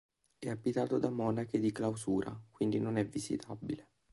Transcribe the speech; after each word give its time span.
È 0.39 0.49
abitato 0.49 0.97
da 0.97 1.11
monache 1.11 1.59
di 1.59 1.71
clausura, 1.71 2.35
quindi 2.49 2.79
non 2.79 2.97
è 2.97 3.05
visitabile. 3.05 3.89